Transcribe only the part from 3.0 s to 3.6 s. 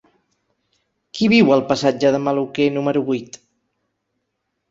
vuit?